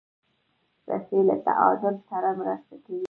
رسۍ 0.89 1.19
له 1.29 1.35
تعادل 1.47 1.95
سره 2.09 2.29
مرسته 2.39 2.75
کوي. 2.85 3.05